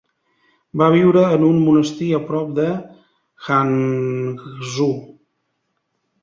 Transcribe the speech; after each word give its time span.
Va 0.81 0.85
viure 0.93 1.25
en 1.35 1.43
un 1.49 1.59
monestir 1.65 2.07
a 2.19 2.21
prop 2.29 2.47
de 2.61 2.65
Hangzhou. 3.51 4.91